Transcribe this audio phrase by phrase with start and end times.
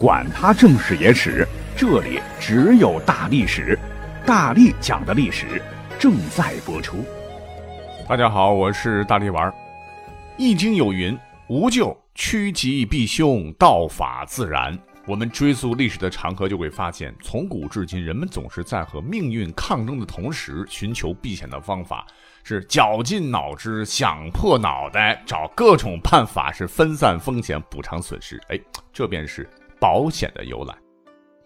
[0.00, 3.78] 管他正史野史，这里只有大历史，
[4.24, 5.60] 大力讲的历史
[5.98, 7.04] 正在播出。
[8.08, 9.50] 大家好，我是大力丸。
[10.38, 11.14] 《易经》有云
[11.48, 14.74] ：“无咎，趋吉避凶，道法自然。”
[15.04, 22.06] 我们追溯历史的长河，就会发现，从古至今，人们总是在和命运抗争的同时，寻求避险的方法，
[22.42, 28.40] 是绞尽脑汁想破脑袋找各种办法，是分散风险、补偿损失。
[28.48, 28.58] 哎，
[28.94, 29.46] 这便是。
[29.80, 30.74] 保险的由来，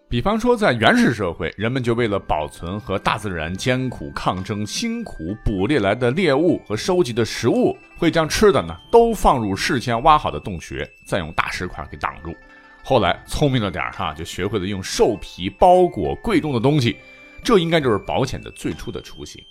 [0.08, 5.14] 比方说，在原始社会，人们就为了保存和大自然艰苦抗争、辛苦
[5.44, 12.34] 捕猎来的猎物和收集的食物，会将吃的呢都放入事先挖好的洞穴，再用大石块给挡住。
[12.82, 16.96] 后来聪明了点哈，就学会了用兽皮包裹贵重的东西，
[17.42, 19.42] 这应该就是保险的最初的雏形。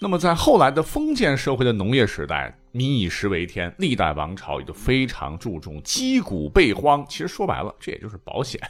[0.00, 7.04] 那么，在后来的封建社会的农业时代，民以食为天，历代王朝也就非常注重积谷备荒。
[7.08, 8.60] 其实说白了，这也就是保险。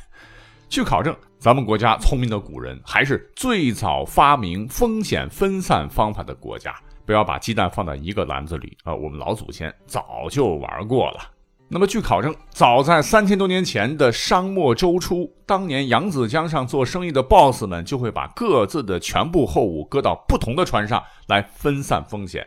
[0.69, 6.75] 据考证，咱们国家聪明的古人还是最早发明风险分散方法的国家。
[7.05, 8.95] 不要把鸡蛋放在一个篮子里啊！
[8.95, 11.21] 我们老祖先早就玩过了。
[11.67, 22.43] 那么，据考证，早在三千多年前的商末周初，当年扬子江上做生意的 boss 们就会把各自的全部货物搁到不同的船上来分散风险。《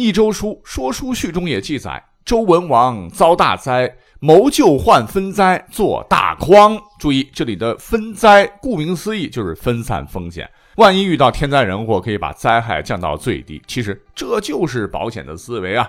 [0.00, 6.80] 一周书·说书序》中也记载，周文王遭大灾，谋救患分灾，做大筐。
[6.98, 10.50] 注意，这里的分灾，顾名思义就是分散风险。
[10.76, 13.60] 万一遇到天灾人祸，可以把灾害降到最低。
[13.66, 15.86] 其实这就是保险的思维啊。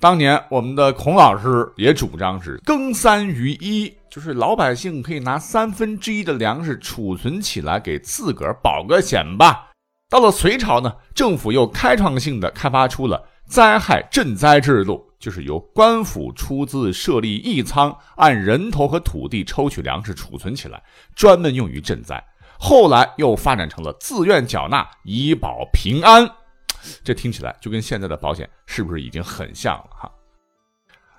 [0.00, 9.68] 当年我们的孔老师也主张是耕三于一，就是老百姓可以拿三分之一的粮食储存起来，给自个儿保个险吧。
[10.10, 20.82] 到了隋朝呢，政府又开创性的开发出了灾害赈灾制度，就是由官府出资设立义仓，按人头和土地抽取粮食储存起来，
[21.14, 22.22] 专门用于赈灾。
[22.58, 26.28] 后来又发展成了自愿缴纳以保平安。
[27.04, 30.10] 这听起来就跟现在的保险是不是已经很像了哈？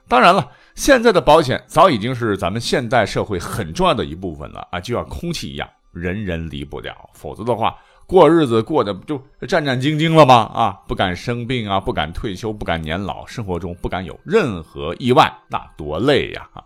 [0.07, 7.09] 当然了，现在的保险早已经是咱们现代社会很重要的一部分了啊，就像空气一样，人人离不了。
[7.13, 7.77] 否则的话，
[8.13, 10.35] 过日子过得就战战兢兢了吗？
[10.53, 16.47] 啊，不敢生病啊，不敢退休，不敢年老，生活中不敢有任何意外，那多累呀！
[16.53, 16.63] 啊，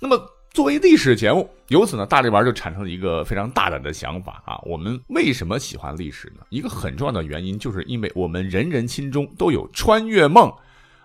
[0.00, 0.16] 那么。
[0.52, 4.60] 作为历史节目，由此呢，大力丸就产生了一个非常大胆的想法啊！
[4.64, 6.44] 我们为什么喜欢历史呢？
[6.50, 10.52] 一个很重要的原因，就是因为我们人人心中都有穿越梦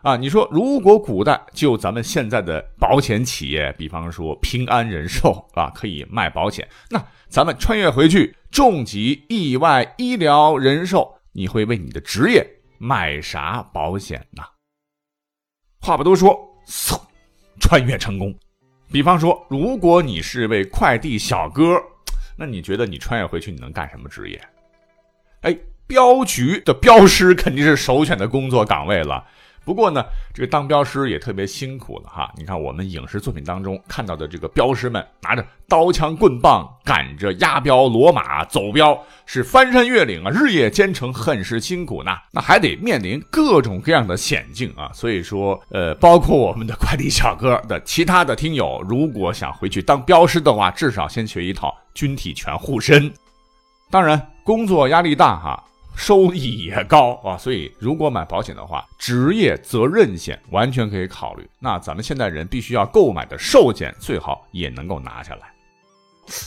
[0.03, 0.15] 啊！
[0.15, 12.45] 你说，如果古代就咱们现在的保险企业，比方说平安人寿啊，可以卖保险，那咱们穿越回去，重疾、意外、医疗、人寿，你会为你的职业
[12.77, 14.43] 买啥保险呢？
[15.81, 16.37] 话不多说，
[16.67, 16.99] 嗖，
[17.59, 18.33] 穿越成功。
[18.91, 21.81] 比方说，如果你是位快递小哥，
[22.37, 24.41] 那你觉得你穿越回去你能干什么职业？
[25.41, 29.25] 哎，镖局的镖师肯定是首选的工作岗位了。
[29.67, 30.01] 不过呢，
[30.33, 32.31] 这个当镖师也特别辛苦了哈。
[32.37, 42.11] 你看我们影视作品当中看到的这个镖师们，拿着刀枪棍棒赶着押镖骡马走镖，是翻山越岭啊，日夜兼程，很是辛苦呢。
[42.31, 44.89] 那还得面临各种各样的险境啊。
[44.93, 53.13] 所以说，呃，包括我们的快递小哥的其他的听友，如果想回去当镖师的话，至少先学一套军体拳护身。
[53.91, 55.61] 当然，工作压力大哈。
[55.97, 61.45] 收益也高啊，所以如果买保险的话，职业责任险完全可以考虑。
[61.59, 65.51] 那咱们现代人必须要购买的寿险，最好也能够拿下来。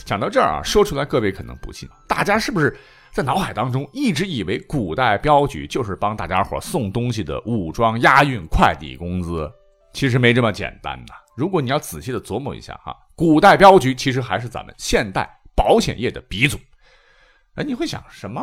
[0.05, 2.75] 讲到这儿啊，说出来各位可能不信，大家是不是
[3.11, 9.51] 在脑海当中一直以为古代镖局就是帮大家伙送东西的武装押运快递公司？
[9.93, 11.13] 其实没这么简单呐。
[11.35, 16.57] 如果你要仔细的琢磨一下哈，古代镖局其实还是咱们现代保险业的鼻祖。
[17.55, 18.41] 哎，你会想什么？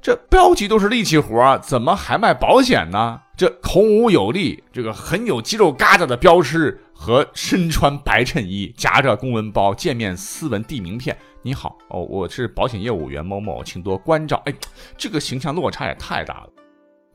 [0.00, 3.20] 这镖局都是力气活，怎么还卖保险呢？
[3.36, 14.40] 这孔武有力，这个很有肌肉疙瘩的镖师和身穿白衬衣、夹着公文包、见面斯文递名片，你好哦，我是保险业务员某某，请多关照。
[14.46, 14.54] 哎，
[14.96, 16.48] 这个形象落差也太大了，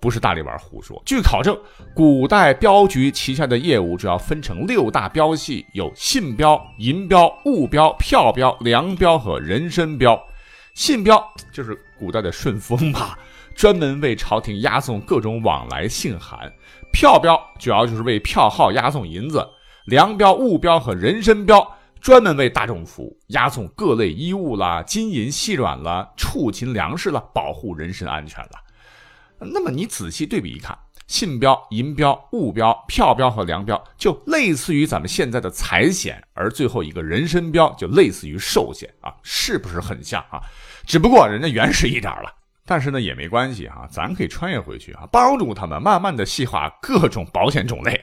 [0.02, 1.02] 不是大力丸胡说。
[1.06, 1.58] 据考证，
[1.96, 10.22] 古代镖局旗下的业务主要分成六大镖系，有信镖、银镖、物镖、票镖、粮镖和人身镖。
[10.74, 13.18] 信镖就是古代的顺丰吧，
[13.56, 16.50] 专门为朝廷押送各种往来信函；
[16.92, 19.40] 票标主要就是为票号押送银子；
[19.86, 28.62] 粮标、物标和人身标专门为大众服务，押送各类衣物啦、金银细软啦、畜禽粮食啦，保护人身安全啦。
[29.40, 40.42] 那么你仔细对比一看，信标、银标、物标、票标和粮标就类似于咱们现在的财险，而最后一个人身标就类似于寿险啊，是不是很像啊？
[40.86, 42.34] 只不过人家原始一点了。
[42.66, 48.02] 但是呢也没关系啊，咱可以穿越回去啊，帮助他们慢慢的细化各种保险种类。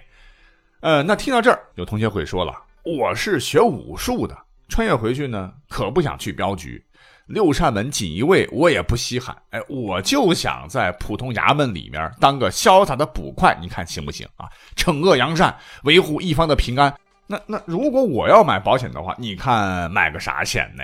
[0.80, 2.54] 呃，那听到这儿，有同学会说了，
[2.84, 4.36] 我是学武术的，
[4.68, 6.84] 穿越回去呢，可不想去镖局。
[7.30, 9.36] 六扇门锦衣卫，我也不稀罕。
[9.50, 14.46] 哎，我就想在普通衙门里面当个潇洒的捕快，你看行不行啊？
[14.76, 16.92] 惩恶扬善，维护一方的平安。
[17.28, 20.82] 那那如果我要买保险的话，你看买个啥险呢？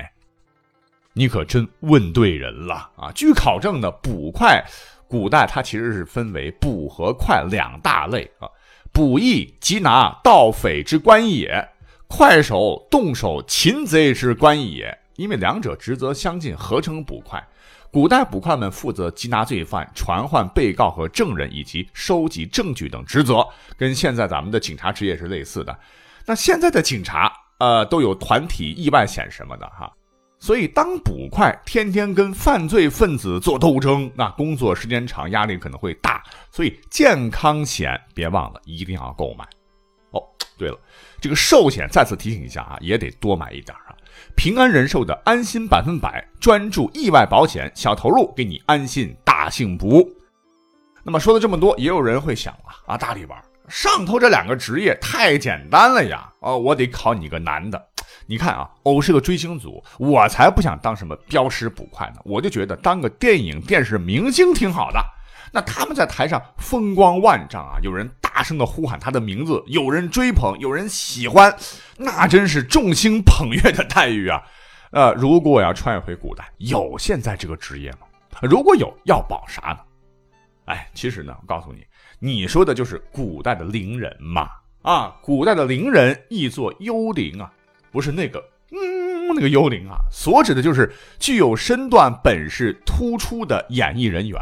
[1.12, 3.10] 你可真问对人了啊！
[3.12, 4.64] 据考证呢，捕快，
[5.08, 8.46] 古代它其实是分为捕和快两大类啊。
[8.92, 11.68] 捕役缉拿盗匪之官也，
[12.06, 14.96] 快手动手擒贼之官也。
[15.16, 17.42] 因为两者职责相近，合称捕快。
[17.90, 23.46] 古代捕快们负责缉拿罪犯、传唤被告和证人，以及收集证据等职责，
[23.78, 25.78] 跟现在咱们的警察职业是类似的。
[26.26, 29.90] 那现在的警察，呃，都有团体意外险什么的哈，
[30.38, 36.22] 所以当捕快天天跟犯罪分子做斗争，那工作时间长，压力可能会大。
[36.50, 39.46] 所以健康险别忘了一定要购买。
[40.10, 40.22] 哦，
[40.58, 40.78] 对了，
[41.18, 43.95] 这个寿险再次提醒一下啊，也得多买一点啊。
[44.34, 50.08] 平安人寿的安心百分百专注意外保险，小投入给你安心大幸福。
[51.02, 56.28] 那么说了这么多，也有人会想了啊，大力丸上头这两个职业太简单了呀！
[56.40, 57.80] 哦，我得考你个难的。
[58.26, 65.00] 你看啊，偶是个追星族，我才不想当什么镖师捕快呢，我就觉得当个电影电视明星挺好的。
[65.52, 71.56] 那他们在台上风光万丈啊，有人大声的呼喊他的名字，有人追捧，有人喜欢，
[71.96, 74.42] 那真是众星捧月的待遇啊！
[74.90, 78.00] 呃，如果我要穿越回古代，有现在这个职业吗？
[78.42, 79.78] 如果有，要保啥呢？
[80.66, 81.82] 哎，其实呢，我告诉你，
[82.18, 84.50] 你说的就是古代的伶人嘛！
[84.82, 87.50] 啊，古代的伶人译作幽灵啊，
[87.90, 88.38] 不是那个
[88.70, 94.38] 嗯那个幽灵啊，所指的就是具有身段本事突出的演艺人员。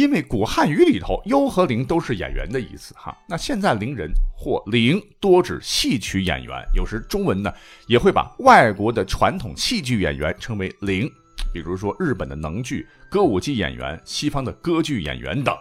[0.00, 7.52] 因为古汉语里头“优”和“灵”都是演员的意思哈，那现在“伶人”或“灵”多指戏曲演员，有时中文呢
[7.86, 11.06] 也会把外国的传统戏剧演员称为“灵”，
[11.52, 15.54] 比如说日本的能剧、歌舞伎演员、西方的歌剧演员等。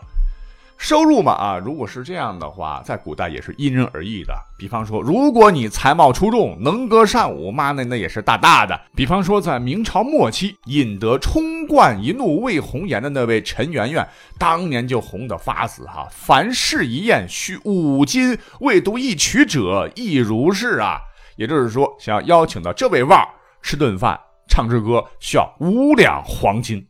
[0.79, 4.33] 收入嘛啊，如果是这样的话，在古代也是因人而异的。
[4.57, 8.79] 比方说，如果你才貌出众、能歌善舞，妈那那也是大大的。
[8.95, 16.07] 比方说，在明朝末期，引得冲冠一怒为红颜的那位陈圆圆，当年就红得发紫哈。
[16.09, 21.01] 凡事一宴需五金，未读一曲者亦如是啊。
[21.35, 23.27] 也就是说，想要邀请到这位腕儿
[23.61, 24.17] 吃顿饭、
[24.47, 26.85] 唱支歌，需要五两黄金。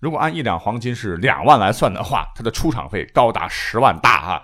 [0.00, 4.42] 如果按一两黄金是两万来算的话，它的出场费高达十万大哈。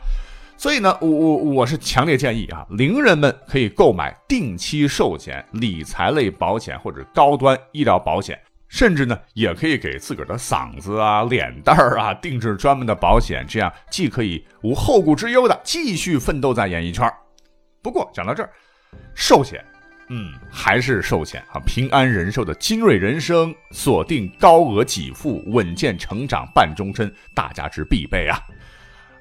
[0.56, 17.12] 所以呢，我我我是强烈建议啊，伶人们可以购买定期寿险、理财类保险或者高端医疗保险，甚至呢，也可以给自个儿的嗓子啊、脸蛋儿啊定制专门的保险，这样既可以无后顾之忧的继续奋斗在演艺圈。
[17.82, 18.50] 不过讲到这儿，
[19.14, 19.62] 寿险。
[20.08, 21.60] 嗯，还是寿险啊！
[21.66, 28.38] 平安人寿的精锐人生，锁定高额给付，稳健成长，半终身，大家之必备啊！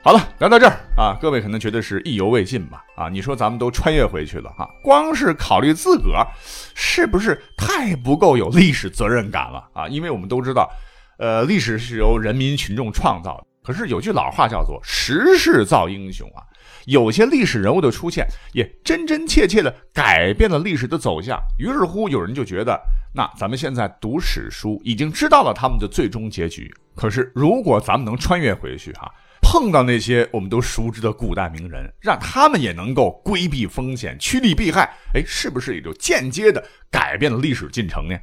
[0.01, 2.83] 好了，聊到这儿啊，各位可能觉得是意犹未尽吧？
[2.97, 6.27] 啊，你说咱们都穿越回去了哈，光是考虑自个儿，
[6.75, 9.87] 是不是太不够有历史责任感了啊？
[9.87, 10.69] 因为我们都知道，
[11.17, 16.43] 呃，历史是由人民群众创造的，可是有句老话叫做“时势造英雄”啊。
[16.85, 21.39] 有些历史人物的出现，也真真切切的改变了历史的走向。
[21.57, 22.77] 于是乎，有人就觉得，
[23.15, 26.69] 那咱们现在读史书，已经知道了他们的最终结局。
[26.93, 29.09] 可是，如果咱们能穿越回去，哈，
[29.41, 38.17] 碰到那些我们都熟知的古代名人，让他们也能够规避风险、趋利避害，哎，是不是也就间接的改变了历史进程呢？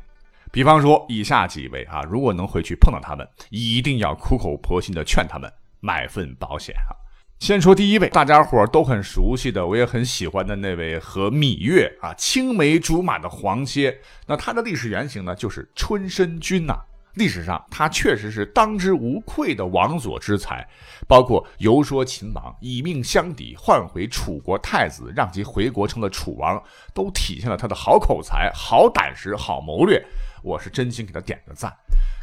[0.52, 6.96] 比方说，以下几位啊，如果能回去碰到他们，一定要苦口婆心的劝他们买份保险啊。
[7.38, 13.98] 先说第一位，大家伙都很熟悉的，我也很喜欢的那位和芈月啊青梅竹马的黄歇。
[14.26, 16.74] 那他的历史原型呢，就是春申君呐。
[17.14, 20.66] 历史上他确实是当之无愧的王佐之才，
[21.08, 26.62] 包括游说秦王以命相抵，换回楚国太子，让其回国成了楚王，
[26.94, 30.04] 都体现了他的好口才、好胆识、好谋略。
[30.42, 31.72] 我是真心给他点个赞。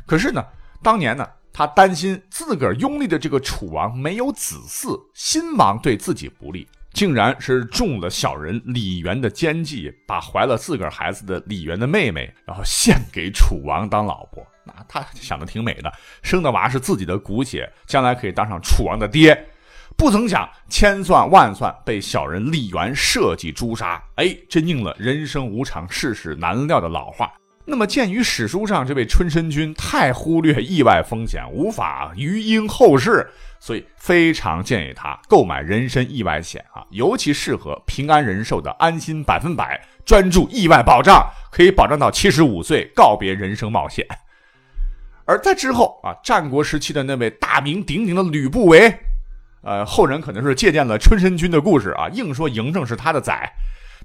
[0.05, 0.43] 可是呢，
[0.81, 1.27] 当年呢。
[1.53, 14.45] 他担心自个儿拥立的这个楚王没有子嗣，新王对自己不利，竟然是中了小人李元的奸计，把怀了自个儿孩子的李元的妹妹，然后献给楚王当老婆。
[14.87, 15.91] 他想的挺美的，
[16.21, 19.47] 生的娃是自己的骨血，将来可以当上楚王的爹。
[19.95, 23.99] 不曾想，千算万算，被小人李元设计诛杀。
[24.15, 27.33] 哎，真应了“人生无常，世事难料”的老话。
[27.65, 33.27] 那么，鉴于史书上这位春申君太忽略意外风险，无法余荫后事，
[33.59, 44.05] 所以非常建议他购买人身意外险啊，尤其适合平安人寿的安心百分百专注意外保障，可以保障到七十五岁，告别人生冒险。
[45.27, 48.97] 而在之后啊，战国时期的那位大名鼎鼎的吕不韦，
[49.61, 53.51] 呃，后人可能是借鉴了春申君的故事啊，硬说嬴政是他的崽。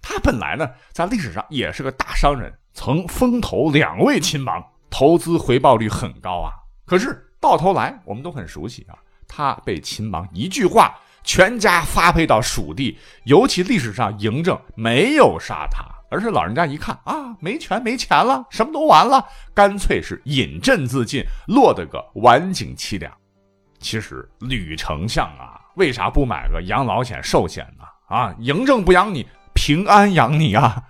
[0.03, 4.61] 他本来呢，在历史上也是个大商人，曾风投两位亲王，
[4.91, 6.51] 投资回报率很高啊。
[6.85, 8.99] 可是到头来，我们都很熟悉啊，
[9.29, 12.99] 他被秦王一句话，全家发配到蜀地。
[13.23, 15.85] 尤其历史上嬴政没有杀他。
[16.13, 23.11] 而是老人家一看啊，没权没钱了，什么都完了，干脆是饮鸩自尽，落得个晚景凄凉。
[23.81, 27.85] 其实吕丞相啊，为啥不买个养老险、寿险呢？
[28.15, 30.83] 啊，嬴政不养你，平安养你啊！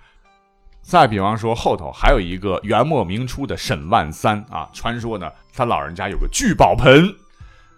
[0.81, 7.07] 再比方说，后头还有一个元末明初的沈万三啊，传说呢，他老人家有个聚宝盆，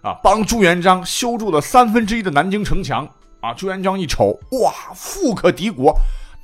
[0.02, 3.08] 啊，帮朱元璋修筑了三分之一的南京城墙
[3.40, 3.54] 啊。
[3.54, 5.96] 朱元璋一瞅，哇，富可敌国。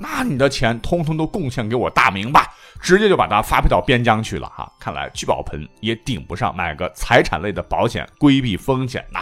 [0.03, 2.49] 那你的钱通通都贡献给我大明吧，
[2.81, 4.71] 直接就把它发配到边疆去了哈。
[4.81, 9.21] 看来聚宝盆也顶不上买个财产类的保险，规避风险呐。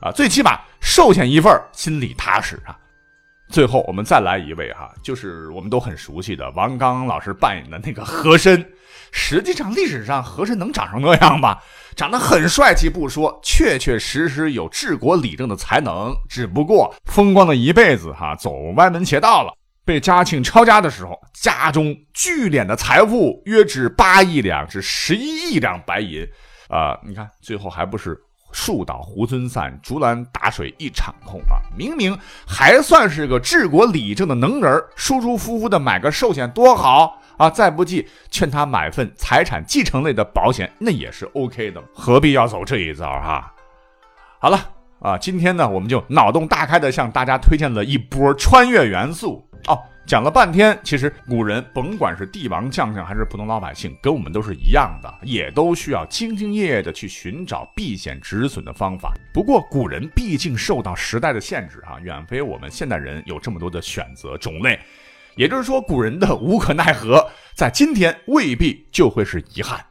[0.00, 2.76] 啊，最起码寿险一份心里踏实啊。
[3.48, 8.64] 最后我们再来一位哈，就是我们都很熟悉的王刚老师扮演的那个和珅。
[9.10, 11.56] 实际上历史上和珅能长成那样吗？
[11.96, 19.54] 长得很帅气不说，确确实实有治国理政的才能，只不过风光的一辈子哈，走歪门邪道了。
[19.88, 26.28] 被嘉庆抄家的时候，家中聚敛的财富约值八亿两至十一亿两白银，
[26.68, 28.14] 啊，你看最后还不是
[28.52, 31.56] 树倒猢狲散，竹篮打水一场空啊！
[31.74, 32.14] 明明
[32.46, 37.48] 还算是个治国理政的能人，舒舒服服的买个寿险多好啊！
[37.48, 43.54] 再不济，劝他买份财产继承类的保险，那也是 OK 的，何必要走这一招哈？
[44.38, 44.60] 好了
[45.00, 49.47] 啊，今天呢，我们就脑洞大开的向大家推荐了一波穿越元素。
[49.66, 59.12] 哦，讲了半天，其实古人甭管是帝王将相还是普通老百姓，跟我们都是一样的，也都需要兢兢业业的去寻找避险止损的方法。
[59.34, 64.78] 不过古人毕竟受到时代的限制啊，远非我们现代人有这么多的选择种类。
[65.36, 69.84] 也就是说，古人的无可奈何，在今天未必就会是遗憾。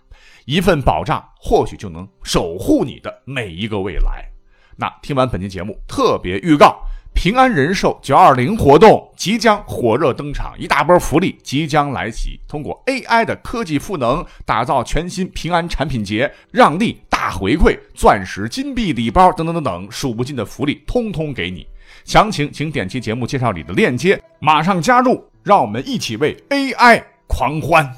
[0.46, 4.26] 一份保障或许就能守护你的每一个未来。
[4.78, 6.80] 那听完本期节目，特别预告。
[7.18, 12.40] 平安人寿九二零活动即将火热登场，一大波福利即将来袭。
[12.48, 21.66] 通过 AI 的科技赋能，打造全新平安产品节，让利大回馈，钻石、金币礼包等等等等，数不尽的福利通通给你。
[22.06, 27.92] 详情请点击节目介绍里的链接，马上加入，让我们一起为 AI 狂欢。